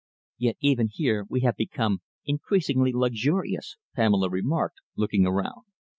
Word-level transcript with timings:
"Yet 0.39 0.57
even 0.61 0.87
here 0.91 1.27
we 1.29 1.41
have 1.41 1.55
become 1.55 2.01
increasingly 2.25 2.91
luxurious," 2.91 3.77
Pamela 3.95 4.31
remarked, 4.31 4.79
looking 4.97 5.27
around. 5.27 5.65